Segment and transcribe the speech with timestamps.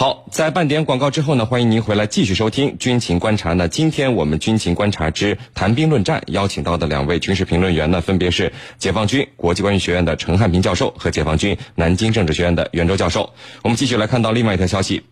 [0.00, 3.68] 好，在半点广告之后呢，欢迎您回来继续收听军情观察呢。
[3.68, 13.28] 今天我们军情观察之谈兵论战邀请到的两位军事评论员呢，分别是解放军国际关系学院的陈汉平教授和解放军南京政治学院的袁周教授。
[13.62, 15.02] 我们继续来看到另外一条消息，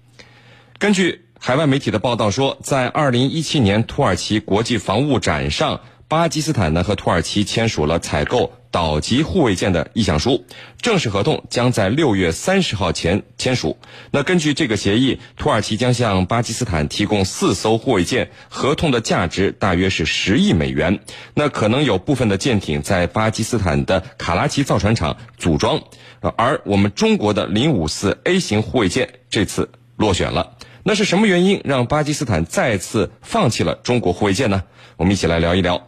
[0.78, 8.52] 根据海外媒体的报道说，在二零一七年土耳其国际防务展上，巴基斯坦呢和土耳其签署了采购。
[8.70, 10.44] 岛级护卫舰的意向书，
[10.82, 13.78] 正式合同将在六月三十号前签署。
[14.10, 21.00] 那根据这个协议，土耳其将向巴基斯坦提供四艘护卫舰，合同的价值大约是十亿美元。
[21.32, 25.80] 那可能有部分的舰艇在巴基斯坦的卡拉奇造船厂组装，
[26.20, 30.57] 而我们中国的零五四 A 型护卫舰这次落选了。
[30.88, 34.62] 那是什么原因让巴基斯坦再次放弃了中国护卫舰呢？
[34.96, 35.86] 我们一起来聊一聊。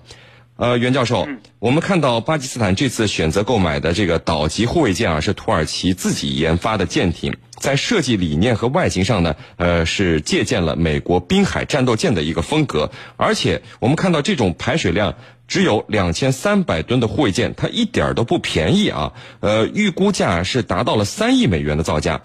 [0.57, 1.27] 呃，袁教授，
[1.59, 12.91] 我们看到巴基斯坦这次选择购买的这个岛级护卫舰啊，是土耳其自己研发的舰艇，在设计理念和外形上呢，呃，是借鉴了美国滨海战斗舰的一个风格。
[13.17, 15.15] 而且我们看到这种排水量
[15.49, 19.15] 只有两千三百吨的护卫舰，它一点都不便宜啊。
[19.41, 22.21] 呃，预估价是达到了三亿美元的造价，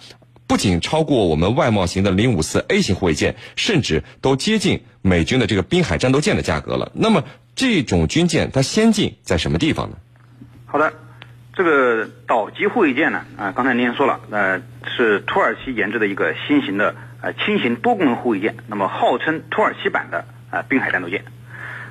[0.47, 6.91] 不仅超过我们外贸型的零五四 A 型护卫舰，甚至都接近美军的这个滨海战斗舰的价格了。
[6.93, 7.23] 那么。
[7.57, 9.95] 这种军舰它先进在什么地方呢？
[10.65, 10.91] 好的，
[11.53, 21.23] 这个岛级护卫舰呢，啊，刚才您也说了，呃，是土耳其研制的一个新型的呃轻型多功能护卫舰，那么号称土耳其版的啊滨海战斗舰。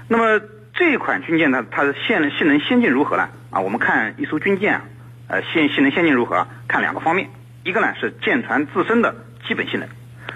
[0.06, 3.30] 那么这款军舰呢，它的性能性能先进如何呢？
[3.48, 4.84] 啊，我们看一艘军舰啊，
[5.28, 6.46] 呃，性性能先进如何？
[6.68, 7.30] 看两个方面，
[7.64, 9.14] 一个呢是舰船自身的
[9.48, 9.88] 基本性能。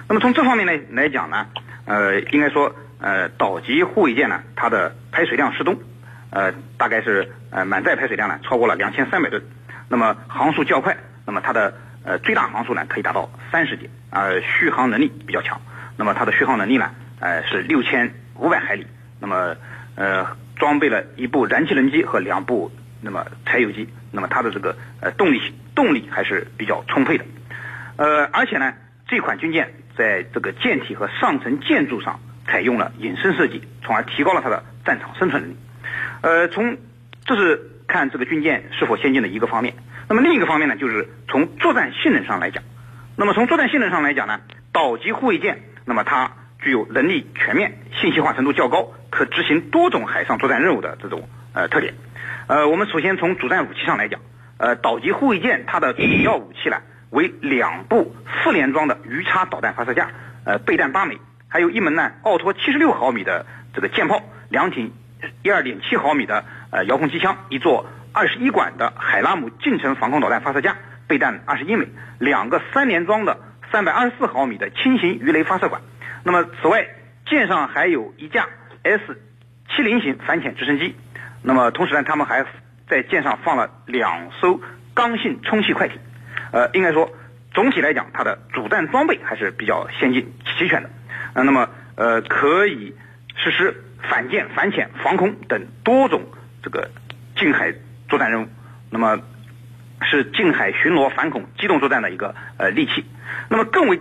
[0.09, 1.47] 那么从这方面来来讲呢，
[1.85, 2.75] 呃，应该说。
[3.01, 5.79] 呃，岛级护卫舰呢，它的排水量适中，
[6.31, 9.41] 呃，大概是呃满载排水量呢超过了两千三百吨，
[9.89, 15.61] 那么航速较快，那么它的呃最大航速呢可以达到三十节，呃续航能力比较强，
[15.97, 18.85] 那么它的续航能力呢呃是六千五百海里，
[19.21, 19.55] 那么
[19.95, 20.27] 呃
[20.57, 27.25] 装备了一部燃气轮机和两部那么柴油机，那么它的这个呃动力性动力还是比较充沛的，
[27.97, 28.75] 呃而且呢
[29.07, 32.19] 这款军舰在这个舰体和上层建筑上。
[32.51, 35.57] 采用了隐身设计，从而提高了它的战场生存能力。
[36.23, 36.79] 呃，从
[37.27, 39.75] 这是看这个军舰是否先进的一个方面。
[40.09, 42.65] 那么另一个方面呢，就是从作战性能上来讲。
[43.17, 44.41] 那么从作战性能上来讲呢，
[44.73, 51.93] 岛级护卫舰，那么它具有能力全面、信息化程度较高、可执行多种海上作战任务的这种呃特点。
[52.47, 54.23] 呃，我们首先从主战武器上来讲，
[54.59, 60.11] 呃，岛级护卫舰它的主要武器呢为两部四连装的鱼叉导弹发射架，
[60.45, 61.19] 呃，备弹八枚。
[61.49, 64.21] 还有一门呢，奥托七十六毫米的这个舰炮，
[64.51, 64.93] 两挺
[65.43, 70.77] 一二点七毫米的呃遥控机枪，一座二十一管的海拉姆近程防空导弹发射架，
[71.07, 73.39] 备弹二十一枚，两个三连装的
[73.73, 75.81] 三百二十四毫米的轻型鱼雷发射管。
[76.25, 76.87] 那么此外，
[77.27, 78.47] 舰上还有一架
[78.83, 79.19] S
[79.71, 80.95] 七零型反潜直升机。
[81.43, 82.45] 那么同时呢，他们还
[82.89, 84.61] 在舰上放了两艘
[84.95, 85.99] 刚性充气快艇。
[86.53, 87.11] 呃，应该说
[87.53, 90.91] 总体来讲，它的主战装备还是比较先进齐全的。
[91.35, 92.95] 啊，那么呃，可以
[93.37, 96.23] 实施反舰、反潜、防空等多种
[96.63, 96.91] 这个
[97.37, 97.75] 近海
[98.09, 98.49] 作战任务。
[98.91, 99.21] 那么
[100.03, 103.05] 是近海巡逻、反恐、机动作战的一个呃利器。
[103.51, 104.01] 那么更为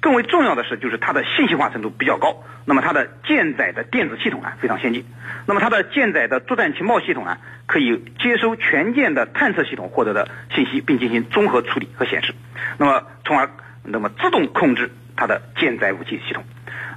[0.00, 2.44] 更为重要的是，就是它的信息化程度比较高。
[2.64, 5.04] 那么它的舰载的电子系统啊非常先进。
[5.46, 12.34] 那么它的舰载的作战情报系统啊，可以接收全舰的探测系统获得的信息，并进行综合处理和显示。
[12.78, 13.50] 那么从而
[13.84, 16.42] 那么自动控制它的舰载武器系统。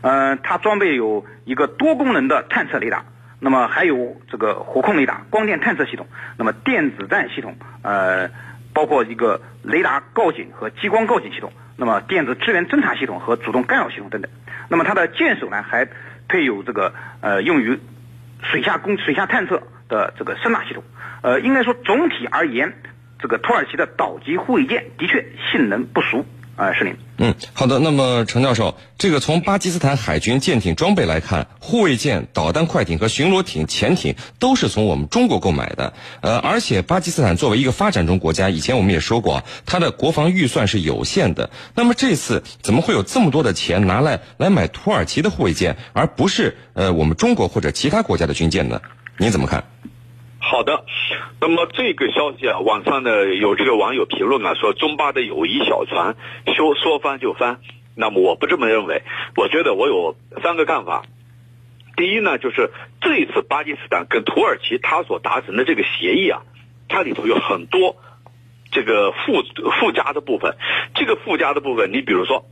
[0.01, 3.05] 呃，它装备有一个多功能的探测雷达，
[3.39, 8.29] 那么还有这个火控雷达、光电探测系统，那么电子战系统，呃，
[8.73, 14.31] 包括一个雷达告警和激光告警系统，那么电子支援侦察系统和主动干扰系统等等。
[14.69, 15.87] 那么它的舰首呢，还
[16.27, 17.77] 配有这个呃用于
[18.41, 19.61] 水下攻水下探测
[19.91, 20.83] 的这个声纳系统。
[21.21, 22.73] 呃，应该说总体而言，
[23.19, 26.25] 这个土耳其的岛级护卫舰的确性能不俗。
[26.57, 26.95] 啊，是您。
[27.17, 27.79] 嗯，好的。
[27.79, 35.93] 那么，程教授，这个从巴基斯坦海军舰艇装备来看，护卫舰、导弹快艇和巡逻艇、潜艇都是从我们中国购买的。
[36.21, 41.49] 呃，而且巴基斯坦作为一个发展中国家，以前我们也说过，它的国防预算是有限的。
[41.73, 48.81] 那么这次怎么会有这么多的钱拿来来买土耳其的护卫舰，而不是呃我们中国或者其他国家的军舰呢？
[49.17, 49.63] 您怎么看？
[50.43, 50.85] 好的，
[51.39, 56.15] 那么这个消息啊，网上呢有这个网友评论啊，说中巴的友谊小船
[56.55, 57.59] 说说翻就翻。
[57.95, 59.03] 那么我不这么认为，
[59.35, 61.03] 我觉得我有三个看法。
[61.95, 62.71] 第一呢，就是
[63.01, 66.41] 这一次巴基斯坦跟土耳其他所达成的这个协议啊，
[66.89, 67.97] 它里头有很多
[68.71, 69.43] 这个附
[69.79, 70.57] 附加的部分。
[70.95, 72.45] 这个附加的部分，你比如说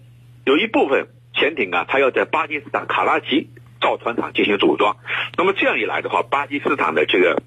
[0.45, 3.50] 有一部分潜艇啊，它要在巴基斯坦卡拉奇
[3.81, 4.97] 造船厂进行组装。
[5.38, 7.41] 那么这样一来的话，巴基斯坦的这个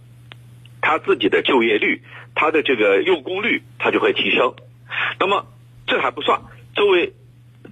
[0.83, 2.03] 他自己的就业率，
[2.35, 4.55] 他的这个用工率，它就会提升。
[5.19, 5.47] 那么
[5.87, 6.43] 这还不算，
[6.75, 7.15] 作为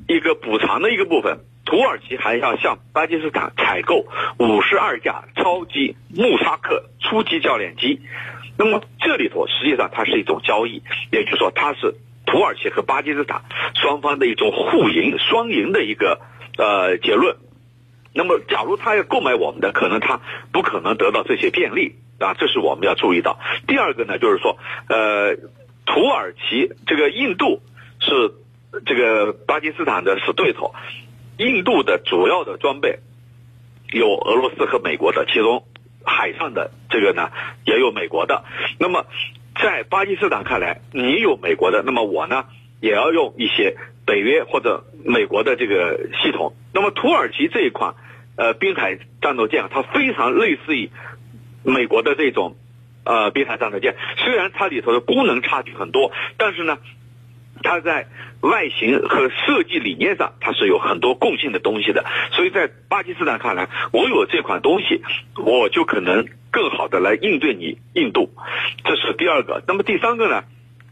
[0.08, 4.06] 一个补偿的一个部分，土耳其还要向巴基斯坦采购
[4.38, 8.00] 五十二架超级穆萨克初级教练机。
[8.56, 11.96] 那么这里头实际上它是一种交易，也就是说它是
[12.26, 13.42] 土耳其和巴基斯坦
[13.74, 16.20] 双方的一种互赢、双赢的一个
[16.58, 17.36] 呃结论。
[18.12, 20.20] 那么假如他要购买我们的，可能他
[20.52, 23.40] 不可能得到这些便利啊，这是我们要注意到。
[23.66, 24.58] 第二个呢，就是说
[24.88, 25.36] 呃，
[25.86, 27.62] 土耳其这个印度
[27.98, 28.34] 是
[28.84, 30.74] 这个巴基斯坦的死对头，
[31.38, 32.98] 印度的主要的装备
[33.90, 35.64] 有俄罗斯和美国的，其中
[36.04, 37.30] 海上的这个呢
[37.64, 38.44] 也有美国的。
[38.78, 39.06] 那么
[39.60, 42.44] 在巴基斯坦看来，你有美国的，那么我呢
[42.80, 46.54] 也要用一些北约或者美国的这个系统。
[46.74, 47.94] 那么土耳其这一款
[48.36, 50.90] 呃滨海战斗舰，它非常类似于
[51.62, 52.56] 美国的这种
[53.04, 56.78] 呃滨海战斗舰，虽然它里头的功能差距很多，但是呢，
[57.62, 58.06] 它在
[58.40, 62.04] 外形和设计理念上，它是有很多共性的东西的。
[62.32, 65.02] 所以在巴基斯坦看来，我有这款东西，
[65.36, 68.30] 我就可能更好的来应对你印度，
[68.84, 69.62] 这是第二个。
[69.66, 70.44] 那么第三个呢？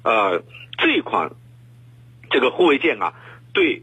[0.04, 0.42] 呃，
[0.78, 1.30] 这款
[2.30, 3.14] 这个护卫舰啊，
[3.52, 3.82] 对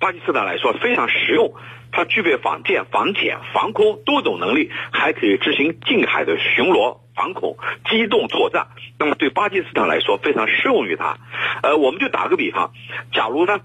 [0.00, 1.54] 巴基斯坦来说非常实用。
[1.98, 7.56] 它具备反舰、反潜、防空多种能力，还可以执行近海的巡逻、反恐、
[7.90, 8.68] 机动作战。
[9.00, 11.18] 那么对巴基斯坦来说非常适用于它。
[11.60, 12.70] 呃，我们就打个比方，
[13.12, 13.62] 假如呢，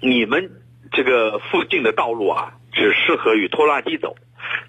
[0.00, 0.50] 你们
[0.90, 4.16] 这个附近的道路啊只适合于拖拉机走，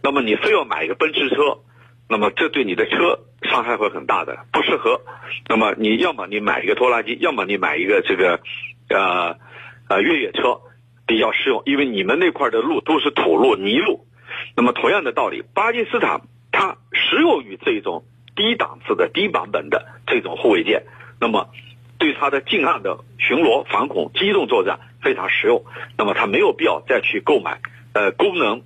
[0.04, 1.62] 那么你非要买一个奔驰车，
[2.08, 5.02] 那么这对你的车伤害会很大的，不适合。
[5.50, 8.42] 那么你要么你买一个拖拉机，要么你买一个这个
[8.90, 9.38] 呃
[9.90, 10.62] 呃越野车。
[11.08, 14.06] 比较适用，因为你们那块的路都是土路、泥路。
[14.56, 16.22] 那么同样的道理，巴基斯坦
[16.52, 18.04] 它适用于这种
[18.36, 20.84] 低档次的低版本的这种护卫舰，
[21.20, 21.50] 那么
[21.98, 25.64] 对它的近岸的巡逻、反恐、机动作战非常实用。
[25.98, 27.60] 那么它没有必要再去购买，
[27.94, 28.64] 呃，功能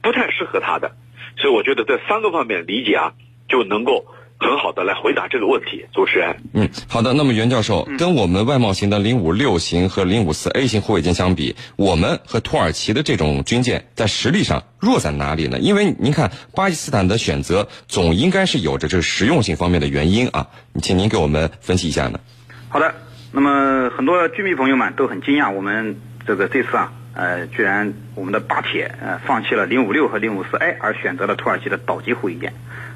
[0.00, 0.96] 不太适合它的。
[1.36, 3.14] 所以我觉得这三个方面理解啊，
[3.48, 4.06] 就能够。
[4.42, 6.36] 很好的来回答这个问题，主持人。
[6.52, 7.12] 嗯，好的。
[7.14, 15.58] 那么袁教授，跟我们外贸型的零五六型和零五四 A 型护卫舰相比，我们和土耳其的这种军舰在实力上弱在哪里呢？
[15.58, 20.48] 因为您看，巴基斯坦的选择总应该是有着这个实用性方面的原因啊，
[20.82, 22.18] 请您给我们分析一下呢。
[22.68, 22.94] 好的，
[23.30, 32.52] 那么很多居民朋友们都很惊讶，我们这个这次啊，呃，居然我们的巴铁呃放弃了零五六和零五四 A，而选择了土耳其的岛级护卫舰。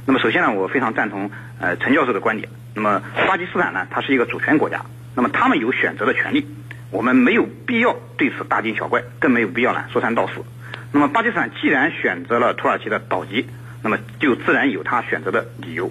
[0.06, 1.30] 那么首先呢，我非常赞同
[1.60, 2.48] 呃陈教授的观点。
[2.74, 4.82] 那么巴基斯坦呢，它是一个主权国家，
[5.16, 6.46] 那么他们有选择的权利，
[6.90, 10.44] 我们没有必要对此大惊小怪，更没有必要呢说三道四。
[10.92, 13.48] 那么巴基斯坦既然选择了土耳其的岛级，
[13.82, 15.90] 那么就自然有他选择的理由。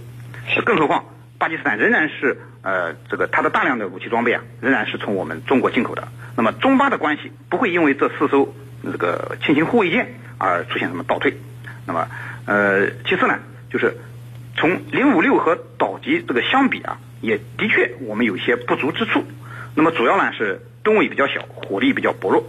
[0.63, 1.03] 更何况
[1.37, 6.07] 巴基斯坦仍然是呃这个它的大量的武器装备啊，仍然是从我们中国进口的。
[6.37, 8.53] 那么中巴的关系不会因为这四艘
[8.83, 11.35] 这个轻型护卫舰而出现什么倒退。
[11.85, 12.07] 那么
[12.45, 13.39] 呃其次呢？
[13.75, 13.97] 就是
[14.55, 19.21] 从零五六和岛级这个相比啊，也的确我们有些不足之处。
[19.75, 22.47] 那么主要呢是吨位比较小，火力比较薄弱。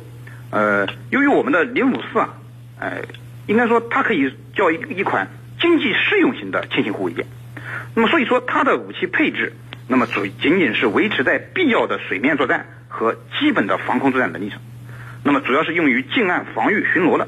[0.51, 2.39] 呃，由于我们的零五四啊，
[2.79, 3.03] 呃，
[3.49, 5.27] 应该说它可以叫一一款
[5.61, 7.27] 经济适用型的轻型护卫舰。
[7.97, 9.55] 那么所以说它的武器配置，
[9.89, 14.61] 那么主仅仅是维持在必要的水面作战和基本的防空作战能力上。
[15.25, 17.27] 那么主要是用于近岸防御巡逻的。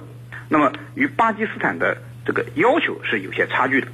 [0.49, 3.89] 那么与巴基斯坦的这个要求是有些差距的。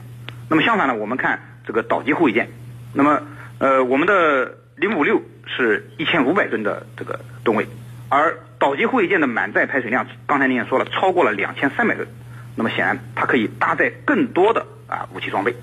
[0.49, 2.49] 那么相反呢，我们看这个岛级护卫舰，
[2.93, 3.23] 那么
[3.59, 7.69] 呃，我们的零五六是一千五百吨的这个吨位，
[8.09, 12.09] 而岛级护卫舰的满载排水量，刚才您也说了，超过了两千三百吨。
[12.57, 15.55] 那么显然，它可以搭载更多的啊武器装备。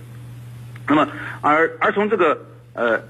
[0.88, 1.10] 那么
[1.42, 3.02] 而而从这个呃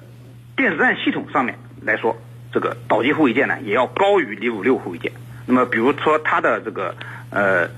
[0.56, 2.20] 电子战系统上面来说，
[2.52, 5.12] 这个岛级护卫舰呢，也要高于零五六护卫舰。
[5.46, 6.96] 那么比如说它的这个
[7.30, 7.70] 呃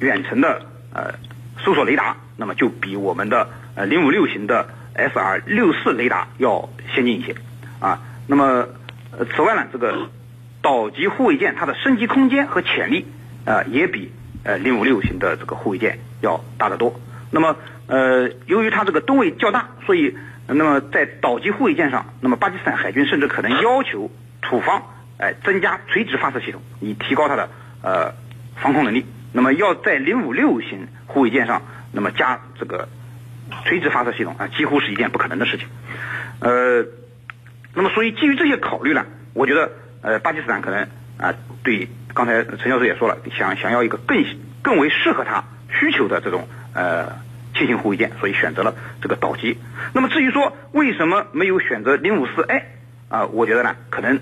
[0.00, 1.14] 远程的呃，
[1.64, 7.34] 搜索雷达，那么就比我们的呃零五六型的 SR 六四雷达要先进一些，
[7.80, 8.66] 啊，那么
[9.12, 10.08] 呃此外呢，这个
[10.62, 13.06] 岛级护卫舰它的升级空间和潜力，
[13.44, 14.12] 啊也比
[14.44, 16.98] 呃零五六型的这个护卫舰要大得多。
[17.30, 20.16] 那么呃由于它这个吨位较大，所以
[20.46, 24.82] 那么在岛级护卫舰上，那么巴基斯坦海军甚至可能要求土方
[25.18, 27.48] 哎增加垂直发射系统，以提高它的
[27.82, 28.14] 呃
[28.56, 29.04] 防空能力。
[29.36, 31.60] 那么要在零五六型护卫舰上，
[31.92, 32.88] 那么加这个
[33.66, 35.68] 垂直发射系统啊，几乎是一件不可能的事情。
[36.40, 36.86] 呃，
[37.74, 40.88] 那么所以基于这些考虑呢，我觉得呃，巴基斯坦可能
[41.18, 44.24] 啊，对，刚才陈教授也说了，想想要一个更
[44.62, 47.18] 更为适合他需求的这种呃
[47.54, 49.58] 轻型护卫舰，所以选择了这个岛级。
[49.92, 52.62] 那么至于说为什么没有选择零五四 A
[53.10, 54.18] 啊，我觉得呢，可能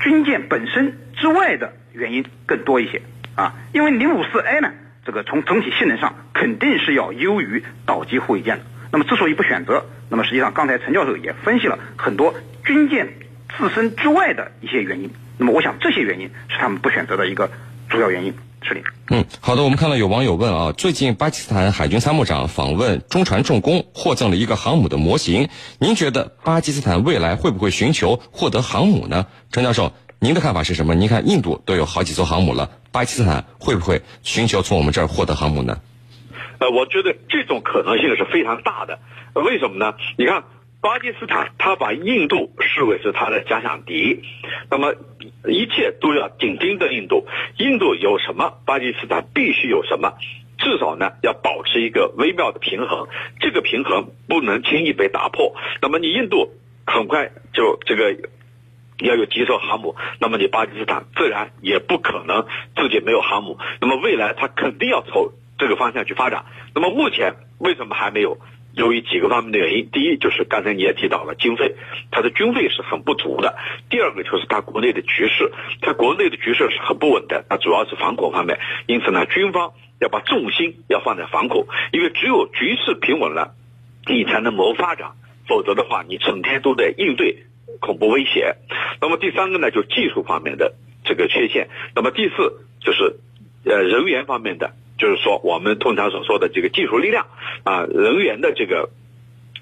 [0.00, 3.00] 军舰本身之外的原因更多一些
[3.40, 4.70] 啊，因为零五四 A 呢，
[5.06, 8.64] 这个从整体性能上肯定是要优于岛级护卫舰的。
[8.92, 12.34] 那么之所以不选择，那么实际上刚才陈教授也分析了很多
[12.66, 13.08] 军舰
[13.56, 15.10] 自身之外的一些原因。
[15.38, 17.50] 那么我想这些原因是他们不选择的一个
[17.88, 18.34] 主要原因。
[18.62, 18.82] 是的。
[19.08, 19.62] 嗯，好的。
[19.62, 25.48] 我们看到有网友问啊，最近巴基斯坦海军参谋长访问中船重工，获赠了一个航母的模型。
[25.78, 29.24] 您觉得巴基斯坦未来会不会寻求获得航母呢？
[29.50, 30.94] 陈教授，您的看法是什么？
[30.94, 35.80] 您看印度都有好几艘航母了，巴基斯坦会不会寻求从我们这儿获得航母呢？
[36.58, 38.98] 呃，我觉得这种可能性是非常大的。
[39.32, 39.94] 为什么呢？
[40.18, 40.44] 你看，
[40.82, 44.20] 巴基斯坦他把印度视为是他的假想敌，
[44.70, 44.94] 那么
[45.48, 47.26] 一切都要紧盯着印度。
[47.56, 50.18] 印度有什么，巴基斯坦必须有什么，
[50.58, 53.08] 至少呢要保持一个微妙的平衡。
[53.40, 55.54] 这个平衡不能轻易被打破。
[55.80, 56.50] 那么你印度
[56.84, 58.28] 很快就这个
[59.06, 63.58] 要有几艘航母，那么你巴基斯坦自然也不可能自己没有航母。
[63.80, 66.44] 那么未来它肯定要朝这个方向去发展。
[66.74, 68.38] 那么目前为什么还没有？
[68.72, 71.74] 由于几个方面的原因，第一就是刚才你也提到了经费，
[72.12, 73.56] 它的军费是很不足的；
[73.90, 75.50] 第二个就是它国内的局势，
[75.82, 78.60] 它国内的局势是很不稳的，它主要是反恐方面。
[78.86, 83.54] 因此呢，军方要把重心要放在反恐，因为只有局势平稳了，
[84.06, 85.14] 你才能谋发展，
[85.48, 87.42] 否则的话，你整天都在应对
[87.78, 88.56] 恐怖威胁。
[89.00, 90.74] 那么第三个呢，就技术方面的
[91.04, 93.16] 这个缺陷；那么第四就是
[93.64, 94.72] 呃人员方面的。
[94.98, 97.26] 就是说，我们通常所说的这个技术力量
[97.64, 98.90] 啊，人员的这个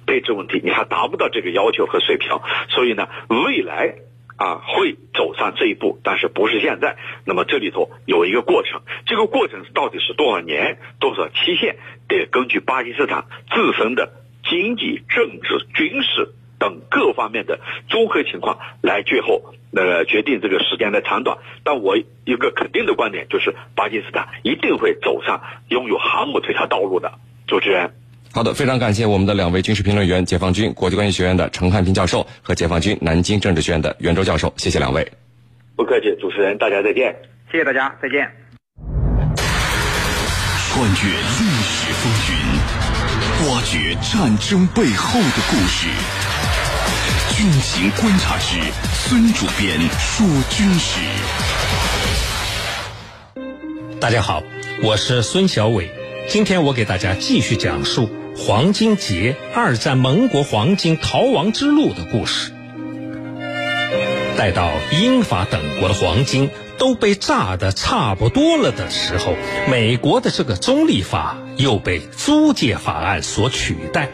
[0.05, 3.95] 配置问题，你还达不到这个要求和水平，所以呢，未来
[4.37, 6.97] 啊会走上这一步，但是不是现在。
[7.25, 11.77] 那么这里头有一个过程，这个过程到底是多少年、多少期限，
[12.09, 14.11] 得根据巴基斯坦自身的
[14.43, 16.35] 经济、政治、军事。
[16.59, 21.39] 等各方面的综合情况来最后呃决定这个时间的长短。
[21.65, 27.13] 但我一个肯定的观点就是，巴基斯坦一定会走上拥有航母这条道路的。
[27.47, 27.93] 主持人，
[28.33, 35.11] 好的，非常感谢我们的两位军事评论员，解放军国际关系学院的陈汉平教授和解放军南京政治学院的袁周教授，谢谢两位。
[35.77, 37.17] 不客气，主持人，大家再见。
[37.51, 38.31] 谢谢大家，再见。
[40.71, 45.89] 穿越历史风云，挖掘战争背后的故事。
[47.39, 48.59] 军情观察师
[48.93, 50.99] 孙主编说军事。
[54.01, 54.43] 大家好，
[54.83, 55.89] 我是孙小伟。
[56.29, 62.51] 今天我给大家继续讲述黄金节二战盟国黄金逃亡之路的故事。
[64.37, 69.37] 待到英法等国的黄金都被炸得差不多了的时候，
[69.71, 74.09] 美国的这个中立法又被租借法案所取代，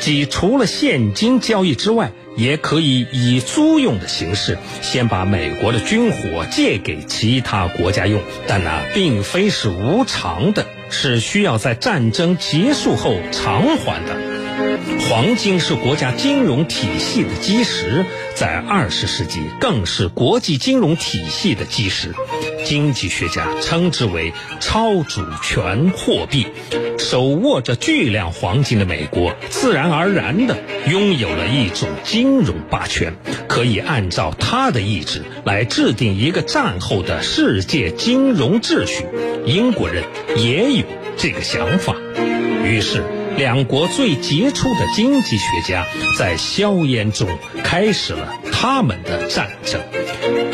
[0.00, 2.10] 即除了现金交易之外。
[2.36, 14.16] 也可以以租用的形式，先把美国的军火借给其他国家用，但那并非是无偿的，是需要在战争结束后偿还的。
[15.08, 22.14] 黄金是国家金融体系的基石，在二十世纪更是国际金融体系的基石。
[22.64, 26.46] 经济学家称之为超主权货币。
[26.98, 30.56] 手握着巨量黄金的美国，自然而然地
[30.88, 33.14] 拥有了一种金融霸权，
[33.46, 39.04] 可以按照他的意志来制定一个战后的世界金融秩序。
[39.44, 40.04] 英国人
[40.36, 40.84] 也有
[41.16, 41.94] 这个想法，
[42.64, 43.04] 于是。
[43.36, 45.84] 两国最杰出的经济学家
[46.16, 47.28] 在硝烟中
[47.64, 49.80] 开始了他们的战争。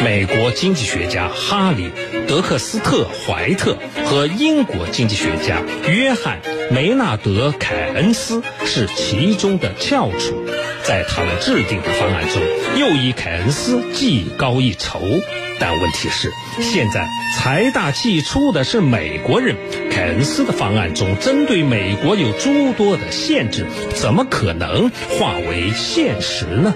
[0.02, 1.90] 美国经济学家哈里·
[2.26, 6.40] 德克斯特·怀特和英国经济学家约翰·
[6.72, 10.42] 梅纳德·凯恩斯是其中的翘楚，
[10.82, 12.42] 在他们制定的方案中，
[12.76, 15.00] 又以凯恩斯技高一筹。
[15.60, 19.54] 但问题是，现在财大气粗的是美国人。
[19.90, 26.74] 凯恩斯的方案中，针对美国有诸多的限制，怎么可能化为现实呢？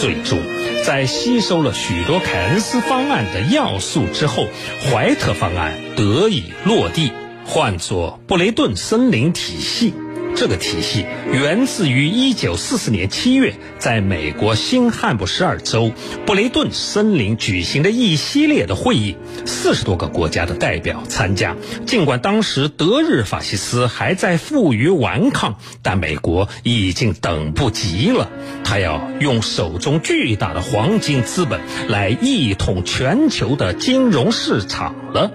[0.00, 0.38] 最终，
[0.86, 4.46] 在吸收了许多凯恩斯方案的要素之后，
[4.84, 7.10] 怀特方案得以落地，
[7.44, 9.92] 换作布雷顿森林体系。
[10.36, 15.92] 这个体系源自于1944年7月，在美国新罕布什尔州
[16.24, 21.56] 布雷顿森林举行的一系列的会议，四十多个国家的代表参加。
[21.86, 28.30] 尽管当时德日法西斯还在负隅顽抗，但美国已经等不及了，
[28.64, 35.30] 他要用手中巨大的黄金资本来一统全球的金融市场了。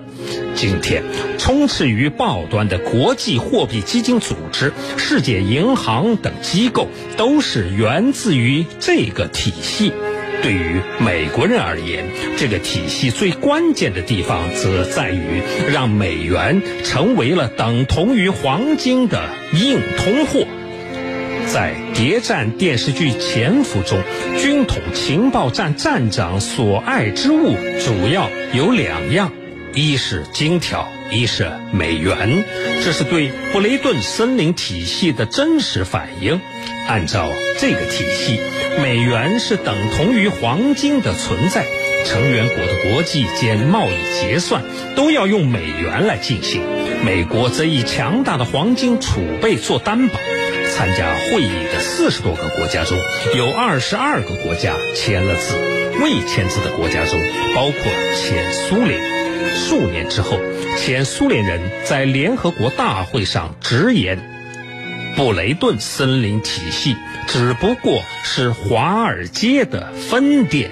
[0.56, 1.04] 今天，
[1.38, 9.92] 充斥于报端的国际货币基金组织、世界银行等机构，都是源自于这个体系。
[10.42, 12.06] 对于美国人而言，
[12.38, 15.42] 这个体系最关键的地方，则在于
[15.72, 20.46] 让美元成为了等同于黄金的硬通货。
[21.48, 24.02] 在谍战电视剧《潜伏》中，
[24.38, 29.32] 军统情报站站长所爱之物主要有两样。
[29.76, 32.46] 一是金条，一是美元，
[32.82, 36.40] 这是对布雷顿森林体系的真实反应。
[36.88, 37.30] 按照
[37.60, 38.40] 这个体系，
[38.82, 41.66] 美元是等同于黄金的存在，
[42.06, 44.64] 成员国的国际间贸易结算
[44.96, 46.62] 都要用美元来进行。
[47.04, 50.18] 美国则以强大的黄金储备做担保。
[50.74, 52.98] 参加会议的四十多个国家中
[53.36, 55.58] 有二十二个国家签了字，
[56.02, 57.20] 未签字的国家中
[57.54, 59.15] 包括前苏联。
[59.56, 60.40] 数年之后，
[60.78, 64.20] 前苏联人在联合国大会上直言
[65.16, 66.96] ：“布雷顿森林体系
[67.28, 70.72] 只不过是华尔街的分店，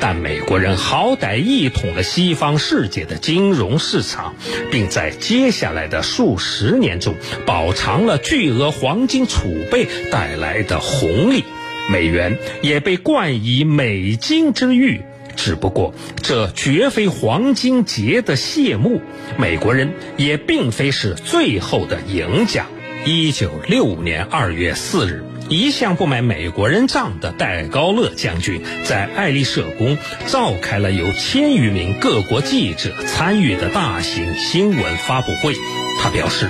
[0.00, 4.34] 但美国人好歹一统了西方世界的金融市场，
[4.70, 11.44] 并在接下来的数十年中饱尝了巨额黄金储备带来的红利，
[11.90, 15.02] 美元也被冠以美金之誉。”
[15.36, 19.00] 只不过，这绝非黄金节的谢幕，
[19.38, 22.66] 美国人也并非是最后的赢家。
[23.06, 35.54] 一九六五年二月四日，一向不买美国人账的戴高乐将军在爱丽舍宫召开了有千余名各国记者参与的大型新闻发布会。
[36.00, 36.48] 他表示，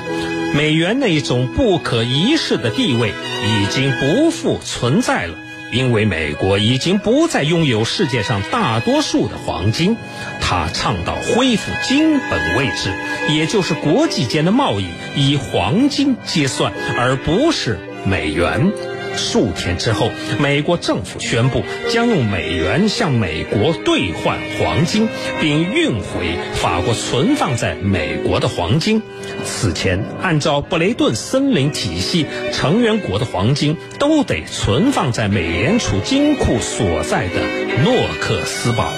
[0.55, 5.35] 美元那种不可一世的地位已经不复存在了。
[5.75, 9.97] 因为美国已经不再拥有世界上大多数的黄金，
[10.41, 12.95] 他倡导恢复金本位制，
[13.29, 18.71] 也就是国际间的贸易以黄金结算，而不是美元。
[19.17, 25.09] 数天之后，美国政府宣布将用美元向美国兑换黄金，
[25.41, 29.03] 并运回法国存放在美国的黄金。
[29.45, 37.41] 此前，按照布雷顿森林体系，成员国的黄金都得存放在美联储金库所在的
[37.85, 38.93] 诺克斯堡。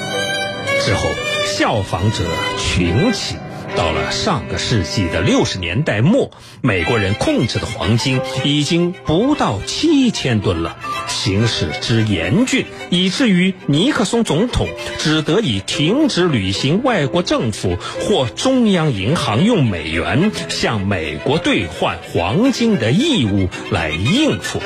[0.84, 1.10] 之后，
[1.46, 2.24] 效仿者
[2.58, 3.36] 群起。
[3.76, 6.30] 到了上个世纪的六十年代末，
[6.62, 14.66] 美国人控制的黄金已经不到七千吨了，形势之严峻，以至于尼克松总统
[14.98, 24.60] 只得以停止履行外国政府或中央银行用美元向美国兑换黄金的义务来应付。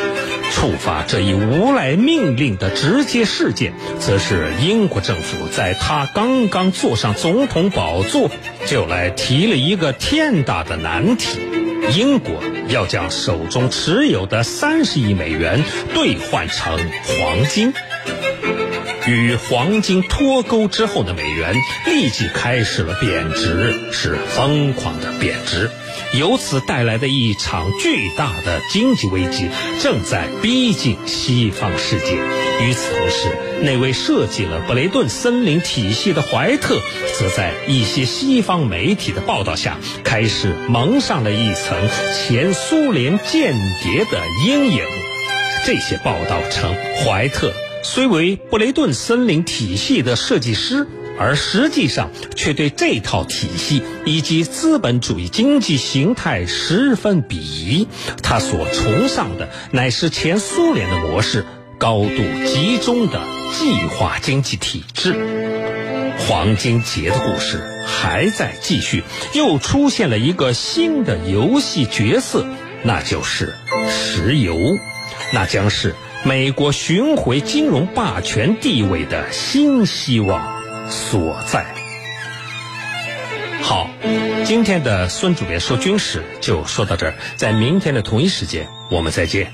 [0.53, 8.31] 触发这一无赖命令的直接事件，则是英国政府在他刚刚坐上总统宝座，
[8.67, 11.41] 就来提了一个天大的难题：
[11.97, 17.73] 英国要将手中持有的三十亿美元兑换成黄金。
[19.07, 21.55] 与黄金脱钩之后的美元
[21.87, 25.71] 立即开始了贬值，是疯狂的贬值。
[26.13, 29.49] 由此带来的一场巨大的经济危机
[29.81, 32.17] 正在逼近西方世界。
[32.63, 36.81] 与此同时，那位设计了布雷顿森林体系的怀特，
[37.19, 44.83] 则在一些西方媒体的报道下，开始蒙上了一层前苏联间谍的阴影。
[45.65, 47.53] 这些报道称，怀特。
[47.83, 50.87] 虽为布雷顿森林体系的设计师，
[51.21, 57.87] 而实际上却对这套体系以及资本主义经济形态十分鄙夷。
[58.23, 61.45] 他所崇尚的乃是前苏联的模式，
[61.77, 63.21] 高度集中的
[63.53, 65.15] 计划经济体制。
[66.27, 69.05] 黄金节的故事还在继续，
[69.35, 72.47] 又出现了一个新的游戏角色，
[72.83, 73.55] 那就是
[73.91, 74.57] 石油，
[75.35, 75.95] 那将是。
[76.23, 80.60] 美国寻回金融霸权地位的新希望
[80.91, 81.65] 所在。
[83.63, 83.89] 好，
[84.45, 89.53] 今天的孙主编说军事就说到这儿，在明天的同一时间我们再见。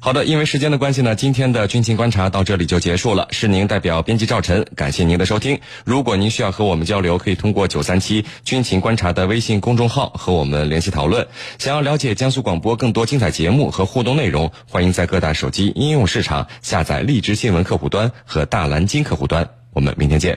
[0.00, 3.26] 好的，因为时间的关系呢，今天的军情观察到这里就结束了。
[3.30, 5.60] 是您代表编辑赵晨，感谢您的收听。
[5.84, 11.26] 如果您需要和我们交流，可以通过九三七军情观察的微信公众号和我们联系讨论。
[11.58, 19.57] 想要了解江苏广播更多精彩节目和互动内容，欢迎在各大手机应用市场下载荔枝新闻客户端和大蓝鲸客户端。
[19.72, 20.36] 我们明天见。